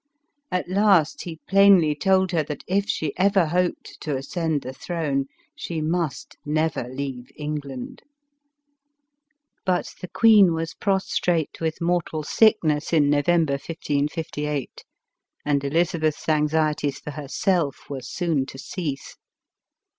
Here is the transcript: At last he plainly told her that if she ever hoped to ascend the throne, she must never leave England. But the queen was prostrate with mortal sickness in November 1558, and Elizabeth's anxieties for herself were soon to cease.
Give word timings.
At 0.51 0.67
last 0.67 1.25
he 1.25 1.41
plainly 1.47 1.93
told 1.93 2.31
her 2.31 2.41
that 2.45 2.63
if 2.65 2.89
she 2.89 3.13
ever 3.17 3.45
hoped 3.45 3.99
to 4.01 4.17
ascend 4.17 4.63
the 4.63 4.73
throne, 4.73 5.27
she 5.55 5.79
must 5.79 6.37
never 6.43 6.89
leave 6.89 7.29
England. 7.35 8.01
But 9.63 9.93
the 10.01 10.07
queen 10.07 10.55
was 10.55 10.73
prostrate 10.73 11.61
with 11.61 11.81
mortal 11.81 12.23
sickness 12.23 12.91
in 12.93 13.11
November 13.11 13.53
1558, 13.59 14.83
and 15.45 15.63
Elizabeth's 15.63 16.27
anxieties 16.27 16.97
for 16.97 17.11
herself 17.11 17.87
were 17.87 18.01
soon 18.01 18.47
to 18.47 18.57
cease. 18.57 19.17